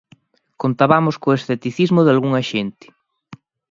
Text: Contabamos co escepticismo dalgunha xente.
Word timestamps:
Contabamos 0.61 1.15
co 1.21 1.35
escepticismo 1.37 1.99
dalgunha 2.03 2.43
xente. 2.51 2.85